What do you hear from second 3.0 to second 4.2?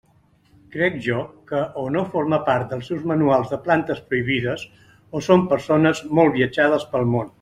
manuals de plantes